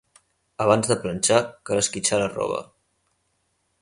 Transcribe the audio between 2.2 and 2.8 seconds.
la roba.